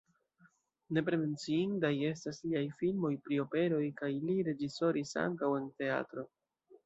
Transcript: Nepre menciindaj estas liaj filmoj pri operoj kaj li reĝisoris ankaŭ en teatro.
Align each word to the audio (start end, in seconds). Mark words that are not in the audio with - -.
Nepre 0.97 1.17
menciindaj 1.23 1.91
estas 2.07 2.39
liaj 2.45 2.63
filmoj 2.79 3.13
pri 3.27 3.39
operoj 3.43 3.83
kaj 4.01 4.11
li 4.29 4.37
reĝisoris 4.49 5.15
ankaŭ 5.25 5.53
en 5.61 5.69
teatro. 5.83 6.27